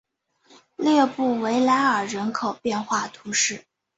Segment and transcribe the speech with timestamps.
[0.77, 3.65] 列布维莱尔人口变化图示